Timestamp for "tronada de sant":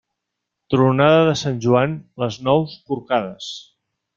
0.73-1.61